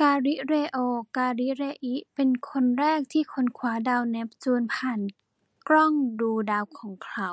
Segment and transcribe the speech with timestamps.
[0.00, 0.78] กาลิเลโอ
[1.16, 5.00] กาลิเลอิ เป็นคนแรกที่ค้นคว้าดาวเนปจูนผ่าน
[5.68, 7.30] กล้างดูดาวของเขา